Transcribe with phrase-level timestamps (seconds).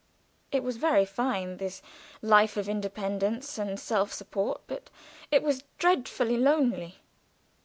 [0.51, 1.83] It was very fine, this
[2.23, 4.89] life of independence and self support, but
[5.29, 7.01] it was dreadfully lonely.